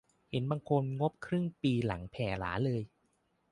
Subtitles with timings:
[0.29, 2.81] เห็นบางคนงบครึ่งปีหลังแผ่หราเลย